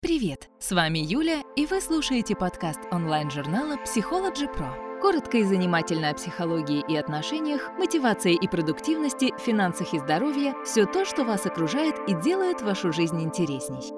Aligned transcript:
Привет! 0.00 0.48
С 0.60 0.70
вами 0.70 1.00
Юля, 1.00 1.42
и 1.56 1.66
вы 1.66 1.80
слушаете 1.80 2.36
подкаст 2.36 2.78
онлайн-журнала 2.92 3.78
Psychology 3.84 4.46
Pro. 4.46 5.00
Коротко 5.00 5.38
и 5.38 5.42
занимательно 5.42 6.10
о 6.10 6.14
психологии 6.14 6.84
и 6.88 6.94
отношениях, 6.94 7.72
мотивации 7.76 8.36
и 8.40 8.46
продуктивности, 8.46 9.32
финансах 9.44 9.94
и 9.94 9.98
здоровье– 9.98 10.54
все 10.64 10.86
то, 10.86 11.04
что 11.04 11.24
вас 11.24 11.46
окружает 11.46 11.96
и 12.06 12.14
делает 12.14 12.62
вашу 12.62 12.92
жизнь 12.92 13.20
интересней. 13.20 13.92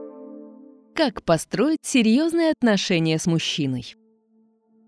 Как 0.95 1.23
построить 1.23 1.81
серьезные 1.83 2.53
отношения 2.53 3.19
с 3.19 3.27
мужчиной? 3.27 3.95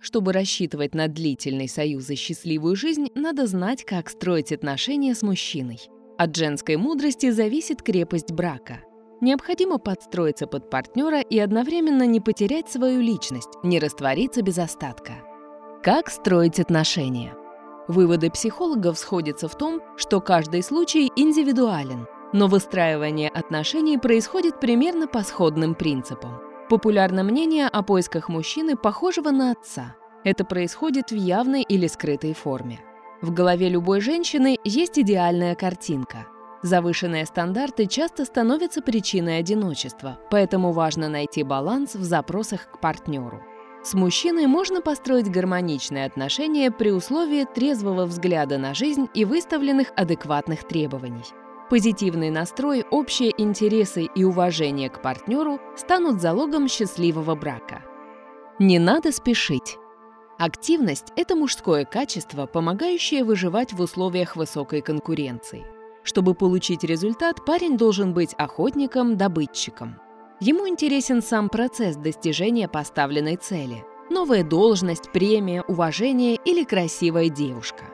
Чтобы 0.00 0.32
рассчитывать 0.32 0.94
на 0.94 1.08
длительный 1.08 1.68
союз 1.68 2.08
и 2.08 2.14
счастливую 2.14 2.74
жизнь, 2.74 3.08
надо 3.14 3.46
знать, 3.46 3.84
как 3.84 4.08
строить 4.08 4.50
отношения 4.50 5.14
с 5.14 5.20
мужчиной. 5.20 5.79
От 6.16 6.34
женской 6.34 6.76
мудрости 6.76 7.29
зависит 7.29 7.82
крепость 7.82 8.32
брака– 8.32 8.80
Необходимо 9.23 9.79
подстроиться 9.79 10.48
под 10.48 10.68
партнера 10.68 11.20
и 11.20 11.39
одновременно 11.39 12.04
не 12.04 12.21
потерять 12.21 12.68
свою 12.68 13.00
личность, 13.00 13.50
не 13.63 13.79
раствориться 13.79 14.43
без 14.43 14.58
остатка. 14.58 15.13
Как 15.80 16.11
строить 16.11 16.58
отношения? 16.58 17.32
Выводы 17.86 18.32
психологов 18.32 18.99
сходятся 18.99 19.46
в 19.46 19.57
том, 19.57 19.80
что 19.96 20.21
каждый 20.21 20.64
случай 20.64 21.13
индивидуален, 21.14 22.08
но 22.32 22.49
выстраивание 22.49 23.29
отношений 23.29 23.96
происходит 23.96 24.58
примерно 24.58 25.07
по 25.07 25.22
сходным 25.22 25.77
принципам. 25.77 26.41
Популярное 26.68 27.22
мнение 27.22 27.68
о 27.68 27.85
поисках 27.85 28.29
мужчины 28.29 28.77
похожего 28.77 29.30
на 29.30 29.52
отца. 29.52 29.94
Это 30.25 30.44
происходит 30.44 31.13
в 31.13 31.14
явной 31.14 31.63
или 31.63 31.86
скрытой 31.86 32.34
форме. 32.34 32.80
В 33.20 33.33
голове 33.33 33.69
любой 33.69 34.00
женщины 34.00 34.58
есть 34.64 34.98
идеальная 34.98 35.55
картинка. 35.55 36.27
Завышенные 36.62 37.27
стандарты 37.27 37.86
часто 37.86 38.25
становятся 38.25 38.83
причиной 38.83 39.39
одиночества, 39.39 40.19
поэтому 40.30 40.70
важно 40.72 41.08
найти 41.08 41.42
баланс 41.42 41.94
в 41.94 42.05
запросах 42.05 42.70
к 42.70 42.80
партнеру. 42.80 43.42
С 43.83 43.94
мужчиной 43.94 44.47
можно 44.47 44.80
построить 44.80 45.28
гармоничные 45.28 46.06
отношения 46.06 46.70
при 46.70 46.92
условии 46.92 47.44
трезвого 47.52 48.05
взгляда 48.05 48.58
на 48.58 48.74
жизнь 48.74 49.08
и 49.12 49.24
выставленных 49.24 49.88
адекватных 49.96 50.62
требований. 50.62 51.24
Позитивный 51.68 52.30
настрой, 52.30 52.84
общие 52.90 53.33
интересы 53.36 54.05
и 54.05 54.22
уважение 54.22 54.88
к 54.88 55.02
партнеру 55.02 55.58
станут 55.77 56.20
залогом 56.20 56.68
счастливого 56.68 57.34
брака. 57.34 57.83
Не 58.60 58.78
надо 58.78 59.10
спешить. 59.10 59.78
Активность– 60.38 61.12
это 61.16 61.34
мужское 61.34 61.84
качество, 61.84 62.46
помогающее 62.46 63.24
выживать 63.24 63.72
в 63.72 63.80
условиях 63.80 64.36
высокой 64.36 64.80
конкуренции. 64.80 65.64
Чтобы 66.03 66.34
получить 66.34 66.84
результат, 66.84 67.45
парень 67.45 67.77
должен 67.77 68.12
быть 68.12 68.34
охотником-добытчиком. 68.34 70.00
Ему 70.41 70.69
интересен 70.69 71.22
сам 71.22 71.48
процесс 71.48 71.97
достижения 71.97 72.69
поставленной 72.69 73.36
цели. 73.36 73.84
Новая 74.11 74.42
должность, 74.42 75.12
премия, 75.12 75.62
уважение 75.62 76.36
или 76.45 76.64
красивая 76.64 77.28
девушка. 77.28 77.84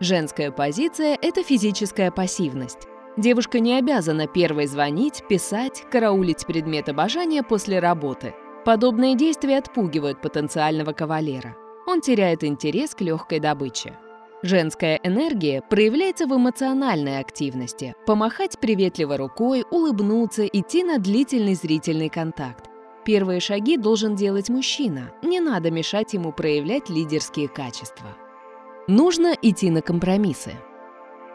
Женская 0.00 0.50
позиция– 0.50 1.18
это 1.22 1.42
физическая 1.42 2.10
пассивность. 2.10 2.88
Девушка 3.16 3.58
не 3.58 3.74
обязана 3.74 4.26
первой 4.26 4.66
звонить, 4.66 5.24
писать, 5.28 5.84
караулить 5.90 6.46
предмет 6.46 6.88
обожания 6.88 7.42
после 7.42 7.80
работы. 7.80 8.34
Подобные 8.64 9.16
действия 9.16 9.58
отпугивают 9.58 10.22
потенциального 10.22 10.92
кавалера. 10.92 11.56
Он 11.86 12.00
теряет 12.00 12.44
интерес 12.44 12.94
к 12.94 13.00
легкой 13.00 13.40
добыче. 13.40 13.98
Женская 14.42 15.00
энергия 15.02 15.62
проявляется 15.62 16.26
в 16.26 16.36
эмоциональной 16.36 17.18
активности. 17.18 17.96
Помахать 18.06 18.60
приветливо 18.60 19.16
рукой, 19.16 19.64
улыбнуться, 19.68 20.46
идти 20.46 20.84
на 20.84 20.98
длительный 20.98 21.54
зрительный 21.54 22.08
контакт. 22.08 22.66
Первые 23.04 23.40
шаги 23.40 23.76
должен 23.76 24.14
делать 24.14 24.48
мужчина. 24.48 25.10
Не 25.22 25.40
надо 25.40 25.72
мешать 25.72 26.12
ему 26.12 26.30
проявлять 26.30 26.88
лидерские 26.88 27.48
качества. 27.48 28.16
Нужно 28.86 29.34
идти 29.42 29.70
на 29.70 29.82
компромиссы. 29.82 30.52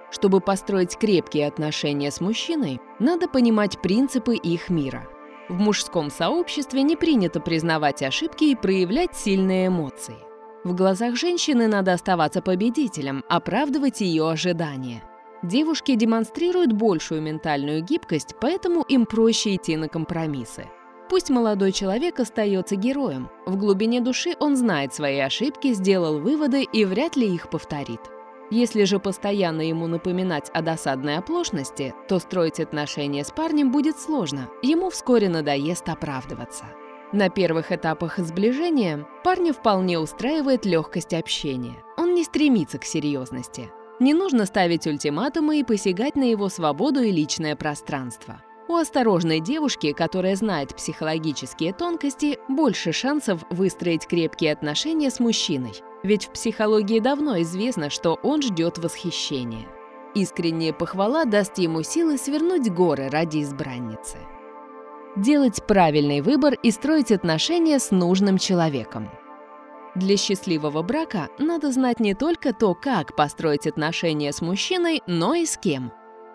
Чтобы 0.09 0.39
построить 0.39 0.97
крепкие 0.97 1.47
отношения 1.47 2.09
с 2.09 2.21
мужчиной, 2.21 2.79
надо 2.99 3.27
понимать 3.27 3.81
принципы 3.81 4.35
их 4.35 4.69
мира. 4.69 5.09
В 5.49 5.59
мужском 5.59 6.09
сообществе 6.09 6.83
не 6.83 6.95
принято 6.95 7.41
признавать 7.41 8.01
ошибки 8.01 8.45
и 8.45 8.55
проявлять 8.55 9.15
сильные 9.15 9.67
эмоции. 9.67 10.15
В 10.63 10.73
глазах 10.73 11.17
женщины 11.17 11.67
надо 11.67 11.91
оставаться 11.91 12.41
победителем, 12.41 13.23
оправдывать 13.27 13.99
ее 13.99 14.29
ожидания. 14.29 15.03
Девушки 15.43 15.95
демонстрируют 15.95 16.71
большую 16.71 17.21
ментальную 17.21 17.83
гибкость, 17.83 18.35
поэтому 18.39 18.81
им 18.83 19.05
проще 19.05 19.55
идти 19.55 19.75
на 19.75 19.89
компромиссы. 19.89 20.67
Пусть 21.09 21.29
молодой 21.29 21.73
человек 21.73 22.21
остается 22.21 22.77
героем. 22.77 23.29
В 23.45 23.57
глубине 23.57 23.99
души 23.99 24.35
он 24.39 24.55
знает 24.55 24.93
свои 24.93 25.19
ошибки, 25.19 25.73
сделал 25.73 26.19
выводы 26.19 26.63
и 26.63 26.85
вряд 26.85 27.17
ли 27.17 27.27
их 27.27 27.49
повторит. 27.49 27.99
Если 28.49 28.85
же 28.85 28.99
постоянно 28.99 29.61
ему 29.61 29.87
напоминать 29.87 30.49
о 30.53 30.61
досадной 30.61 31.17
оплошности, 31.17 31.93
то 32.07 32.19
строить 32.19 32.61
отношения 32.61 33.25
с 33.25 33.31
парнем 33.31 33.71
будет 33.71 33.99
сложно, 33.99 34.47
ему 34.61 34.89
вскоре 34.89 35.27
надоест 35.27 35.89
оправдываться. 35.89 36.65
На 37.13 37.29
первых 37.29 37.71
этапах 37.71 38.17
сближения 38.17 39.05
парня 39.23 39.53
вполне 39.53 39.99
устраивает 39.99 40.65
легкость 40.65 41.13
общения. 41.13 41.75
Он 41.95 42.15
не 42.15 42.23
стремится 42.23 42.79
к 42.79 42.85
серьезности. 42.85 43.69
Не 43.99 44.15
нужно 44.15 44.47
ставить 44.47 44.87
ультиматумы 44.87 45.59
и 45.59 45.63
посягать 45.63 46.15
на 46.15 46.23
его 46.23 46.49
свободу 46.49 47.01
и 47.03 47.11
личное 47.11 47.55
пространство. 47.55 48.41
У 48.67 48.75
осторожной 48.75 49.41
девушки, 49.41 49.93
которая 49.93 50.35
знает 50.35 50.75
психологические 50.75 51.73
тонкости, 51.73 52.39
больше 52.47 52.91
шансов 52.91 53.43
выстроить 53.51 54.07
крепкие 54.07 54.51
отношения 54.51 55.11
с 55.11 55.19
мужчиной. 55.19 55.73
Ведь 56.01 56.25
в 56.25 56.29
психологии 56.31 56.99
давно 56.99 57.39
известно, 57.43 57.91
что 57.91 58.15
он 58.23 58.41
ждет 58.41 58.79
восхищения. 58.79 59.67
Искренняя 60.15 60.73
похвала 60.73 61.25
даст 61.25 61.59
ему 61.59 61.83
силы 61.83 62.17
свернуть 62.17 62.71
горы 62.71 63.09
ради 63.09 63.43
избранницы 63.43 64.17
делать 65.15 65.65
правильный 65.65 66.21
выбор 66.21 66.55
и 66.63 66.71
строить 66.71 67.11
отношения 67.11 67.79
с 67.79 67.91
нужным 67.91 68.37
человеком. 68.37 69.09
Для 69.95 70.17
счастливого 70.17 70.81
брака 70.81 71.29
надо 71.37 71.71
знать 71.71 71.99
не 71.99 72.15
только 72.15 72.51
то, 72.51 72.73
как 72.73 73.15
построить 73.15 73.67
отношения 73.67 74.31
с 74.31 74.41
мужчиной, 74.41 75.01
но 75.05 75.35
и 75.35 75.45
с 75.45 75.55
кем. 75.57 75.91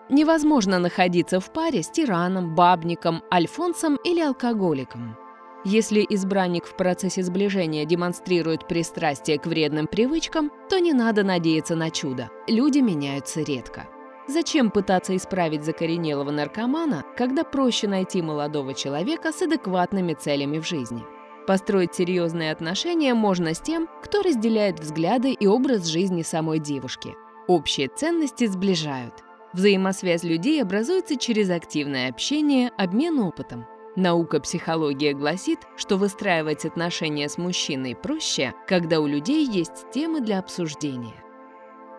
Невозможно 0.09 0.79
находиться 0.79 1.39
в 1.39 1.51
паре 1.51 1.83
с 1.83 1.89
тираном, 1.89 2.55
бабником, 2.55 3.21
альфонсом 3.31 3.97
или 3.97 4.21
алкоголиком. 4.21 5.17
Если 5.65 6.05
избранник 6.09 6.65
в 6.65 6.75
процессе 6.75 7.21
сближения 7.21 7.83
демонстрирует 7.83 8.65
пристрастие 8.65 9.37
к 9.37 9.45
вредным 9.45 9.87
привычкам, 9.87 10.51
то 10.69 10.79
не 10.79 10.93
надо 10.93 11.23
надеяться 11.23 11.75
на 11.75 11.89
чудо. 11.91 12.29
Люди 12.47 12.79
меняются 12.79 13.41
редко. 13.41 13.87
Зачем 14.29 14.69
пытаться 14.69 15.15
исправить 15.15 15.63
закоренелого 15.63 16.29
наркомана, 16.29 17.03
когда 17.17 17.43
проще 17.43 17.87
найти 17.87 18.21
молодого 18.21 18.75
человека 18.75 19.31
с 19.31 19.41
адекватными 19.41 20.13
целями 20.13 20.59
в 20.59 20.67
жизни? 20.67 21.03
Построить 21.47 21.95
серьезные 21.95 22.51
отношения 22.51 23.15
можно 23.15 23.55
с 23.55 23.59
тем, 23.59 23.89
кто 24.03 24.21
разделяет 24.21 24.79
взгляды 24.79 25.31
и 25.31 25.47
образ 25.47 25.87
жизни 25.87 26.21
самой 26.21 26.59
девушки. 26.59 27.15
Общие 27.47 27.87
ценности 27.87 28.45
сближают. 28.45 29.15
Взаимосвязь 29.53 30.21
людей 30.21 30.61
образуется 30.61 31.15
через 31.15 31.49
активное 31.49 32.07
общение, 32.07 32.69
обмен 32.77 33.19
опытом. 33.19 33.65
Наука 33.95 34.39
психология 34.39 35.13
гласит, 35.13 35.61
что 35.75 35.97
выстраивать 35.97 36.65
отношения 36.65 37.29
с 37.29 37.39
мужчиной 37.39 37.95
проще, 37.95 38.53
когда 38.67 38.99
у 38.99 39.07
людей 39.07 39.43
есть 39.43 39.89
темы 39.91 40.21
для 40.21 40.37
обсуждения. 40.37 41.15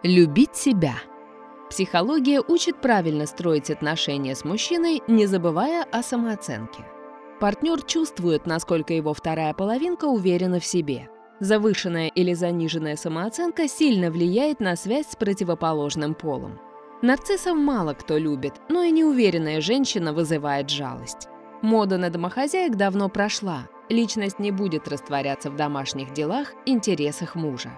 Любить 0.04 0.54
себя– 0.54 0.94
Психология 1.70 2.41
учит 2.41 2.81
правильно 2.81 3.26
строить 3.26 3.70
отношения 3.70 4.34
с 4.34 4.44
мужчиной, 4.44 5.03
не 5.06 5.26
забывая 5.26 5.84
о 5.84 6.03
самооценке. 6.03 6.84
Партнер 7.38 7.81
чувствует, 7.82 8.44
насколько 8.44 8.92
его 8.92 9.15
вторая 9.15 9.54
половинка 9.54 10.06
уверена 10.06 10.59
в 10.59 10.65
себе. 10.65 11.09
Завышенная 11.39 12.09
или 12.09 12.34
заниженная 12.34 12.97
самооценка 12.97 13.68
сильно 13.68 14.10
влияет 14.10 14.59
на 14.59 14.74
связь 14.74 15.06
с 15.10 15.16
противоположным 15.16 16.15
полом. 16.15 16.59
Нарциссов 17.03 17.56
мало 17.56 17.95
кто 17.95 18.18
любит, 18.18 18.54
но 18.68 18.83
и 18.83 18.91
неуверенная 18.91 19.60
женщина 19.60 20.12
вызывает 20.12 20.68
жалость. 20.68 21.28
Мода 21.62 21.98
на 21.98 22.10
домохозяек 22.10 22.74
давно 22.74 23.09
прошла. 23.09 23.68
Личность 23.89 24.41
не 24.41 24.50
будет 24.50 24.89
растворяться 24.89 25.50
в 25.50 25.56
домашних 25.56 26.12
делах, 26.12 26.53
интересах 26.66 27.36
мужа. 27.36 27.71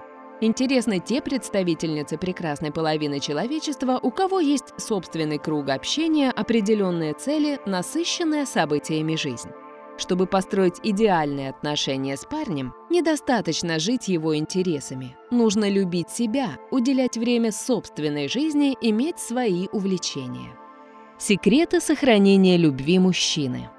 Интересны 0.42 0.98
те 0.98 1.22
представительницы 1.22 2.18
прекрасной 2.18 2.72
половины 2.72 3.20
человечества, 3.20 4.00
у 4.02 4.10
кого 4.10 4.40
есть 4.40 4.74
собственный 4.76 5.38
круг 5.38 5.68
общения, 5.68 6.32
определенные 6.32 7.14
цели, 7.14 7.60
насыщенная 7.64 8.44
событиями 8.44 9.14
жизнь. 9.14 9.50
Чтобы 9.96 10.26
построить 10.26 10.80
идеальные 10.82 11.50
отношения 11.50 12.16
с 12.16 12.24
парнем, 12.24 12.74
недостаточно 12.90 13.78
жить 13.78 14.08
его 14.08 14.36
интересами. 14.36 15.16
Нужно 15.30 15.70
любить 15.70 16.10
себя, 16.10 16.58
уделять 16.72 17.16
время 17.16 17.52
собственной 17.52 18.26
жизни, 18.26 18.76
иметь 18.80 19.20
свои 19.20 19.68
увлечения. 19.70 20.58
Секреты 21.18 21.80
сохранения 21.80 22.56
любви 22.56 22.98
мужчины. 22.98 23.70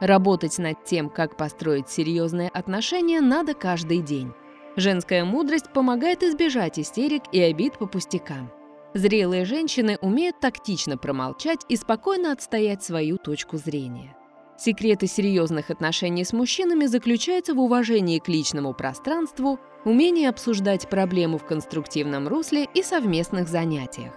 Работать 0.00 0.58
над 0.58 0.84
тем, 0.84 1.08
как 1.08 1.38
построить 1.38 1.88
серьезные 1.88 2.50
отношения, 2.50 3.22
надо 3.22 3.54
каждый 3.54 4.02
день. 4.02 4.34
Женская 4.76 5.24
мудрость 5.24 5.70
помогает 5.72 6.22
избежать 6.22 6.78
истерик 6.78 7.22
и 7.32 7.40
обид 7.40 7.78
по 7.78 7.86
пустякам. 7.86 8.50
Зрелые 8.92 9.46
женщины 9.46 9.98
умеют 10.02 10.38
тактично 10.38 10.98
промолчать 10.98 11.60
и 11.70 11.76
спокойно 11.76 12.32
отстоять 12.32 12.82
свою 12.82 13.16
точку 13.16 13.56
зрения. 13.56 14.14
Секреты 14.58 15.06
серьезных 15.06 15.70
отношений 15.70 16.24
с 16.24 16.32
мужчинами 16.32 16.86
заключаются 16.86 17.54
в 17.54 17.60
уважении 17.60 18.18
к 18.18 18.28
личному 18.28 18.74
пространству, 18.74 19.58
умении 19.84 20.26
обсуждать 20.26 20.88
проблему 20.88 21.38
в 21.38 21.46
конструктивном 21.46 22.28
русле 22.28 22.66
и 22.74 22.82
совместных 22.82 23.48
занятиях. 23.48 24.12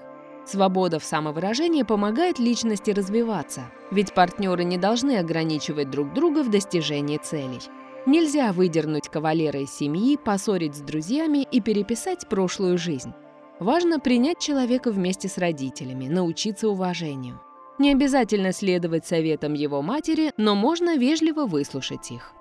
Свобода 0.45 0.99
в 0.99 1.03
самовыражении 1.05 1.83
помогает 1.83 2.39
личности 2.39 2.91
развиваться, 2.91 3.71
ведь 3.91 4.13
партнеры 4.13 4.63
не 4.63 4.77
должны 4.77 5.17
ограничивать 5.17 5.89
друг 5.89 6.13
друга 6.13 6.43
в 6.43 6.49
достижении 6.49 7.17
целей. 7.17 7.61
Нельзя 8.05 8.53
выдернуть 8.53 9.09
кавалера 9.09 9.61
из 9.61 9.71
семьи, 9.71 10.17
поссорить 10.17 10.75
с 10.75 10.81
друзьями 10.81 11.47
и 11.51 11.61
переписать 11.61 12.27
прошлую 12.27 12.77
жизнь. 12.77 13.13
Важно 13.59 13.99
принять 13.99 14.39
человека 14.39 14.91
вместе 14.91 15.27
с 15.27 15.37
родителями, 15.37 16.07
научиться 16.07 16.69
уважению. 16.69 17.41
Не 17.77 17.91
обязательно 17.91 18.51
следовать 18.51 19.05
советам 19.05 19.53
его 19.53 19.81
матери, 19.81 20.31
но 20.37 20.55
можно 20.55 20.97
вежливо 20.97 21.45
выслушать 21.45 22.11
их. 22.11 22.33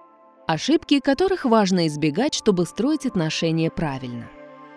Ошибки, 0.46 1.00
которых 1.00 1.44
важно 1.44 1.87
избегать, 1.87 2.34
чтобы 2.34 2.64
строить 2.64 3.04
отношения 3.04 3.70
правильно. 3.70 4.31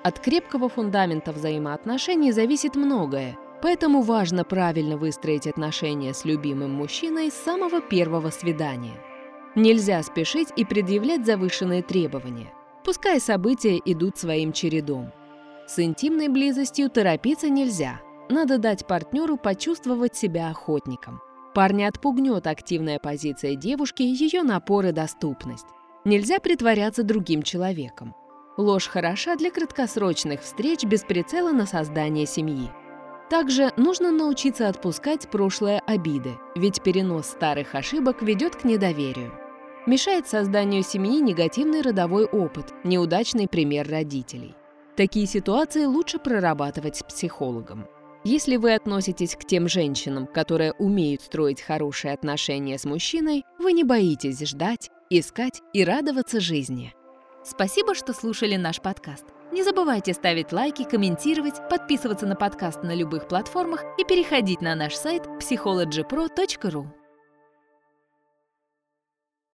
От 0.04 0.20
крепкого 0.20 0.68
фундамента 0.68 1.32
взаимоотношений 1.32 2.32
зависит 2.32 2.76
многое, 2.76 3.38
поэтому 3.62 4.02
важно 4.02 4.44
правильно 4.44 4.98
выстроить 4.98 5.48
отношения 5.48 6.14
с 6.14 6.26
любимым 6.26 6.72
мужчиной 6.72 7.30
с 7.30 7.36
самого 7.36 7.82
первого 7.82 8.32
свидания. 8.32 9.00
Нельзя 9.56 10.02
спешить 10.02 10.50
и 10.56 10.64
предъявлять 10.64 11.26
завышенные 11.26 11.84
требования. 11.84 12.54
Пускай 12.86 13.20
события 13.20 13.80
идут 13.84 14.18
своим 14.18 14.54
чередом. 14.54 15.12
С 15.68 15.80
интимной 15.80 16.30
близостью 16.30 16.90
торопиться 16.90 17.50
нельзя. 17.50 18.02
Надо 18.30 18.58
дать 18.58 18.88
партнеру 18.88 19.38
почувствовать 19.38 20.16
себя 20.16 20.50
охотником. 20.50 21.22
Парня 21.54 21.90
отпугнет 21.90 22.48
активная 22.48 22.98
позиция 22.98 23.56
девушки, 23.56 24.04
ее 24.04 24.44
напор 24.44 24.86
и 24.86 24.92
доступность. 24.94 25.68
Нельзя 26.06 26.40
притворяться 26.40 27.04
другим 27.04 27.44
человеком. 27.44 28.16
Ложь 28.58 28.88
хороша 28.88 29.36
для 29.36 29.52
краткосрочных 29.52 30.42
встреч 30.42 30.84
без 30.86 31.02
прицела 31.02 31.52
на 31.52 31.66
создание 31.66 32.26
семьи. 32.26 32.70
Также 33.30 33.72
нужно 33.78 34.12
научиться 34.12 34.68
отпускать 34.68 35.30
прошлые 35.30 35.80
обиды, 35.88 36.38
ведь 36.56 36.82
перенос 36.82 37.28
старых 37.28 37.76
ошибок 37.76 38.22
ведет 38.22 38.56
к 38.56 38.64
недоверию. 38.64 39.41
Мешает 39.88 40.28
созданию 40.28 40.84
семьи 40.84 41.20
негативный 41.20 41.82
родовой 41.82 42.26
опыт, 42.26 42.72
неудачный 42.84 43.48
пример 43.48 43.90
родителей. 43.90 44.56
Такие 44.96 45.26
ситуации 45.26 45.86
лучше 45.86 46.20
прорабатывать 46.20 46.98
с 46.98 47.04
психологом. 47.04 47.88
Если 48.24 48.58
вы 48.58 48.76
относитесь 48.76 49.36
к 49.36 49.44
тем 49.46 49.68
женщинам, 49.68 50.28
которые 50.28 50.74
умеют 50.74 51.22
строить 51.22 51.62
хорошие 51.62 52.14
отношения 52.14 52.78
с 52.78 52.86
мужчиной, 52.86 53.44
вы 53.58 53.74
не 53.74 53.84
боитесь 53.84 54.48
ждать, 54.48 54.92
искать 55.10 55.62
и 55.74 55.84
радоваться 55.84 56.40
жизни. 56.40 56.94
Спасибо, 57.44 57.96
что 57.96 58.14
слушали 58.14 58.58
наш 58.58 58.80
подкаст. 58.80 59.26
Не 59.52 59.64
забывайте 59.64 60.14
ставить 60.14 60.52
лайки, 60.52 60.84
комментировать, 60.84 61.68
подписываться 61.72 62.28
на 62.28 62.36
подкаст 62.36 62.84
на 62.84 62.94
любых 62.94 63.28
платформах 63.28 63.84
и 63.98 64.04
переходить 64.04 64.62
на 64.62 64.76
наш 64.76 64.94
сайт 64.94 65.26
psychologypro.ru. 65.40 67.01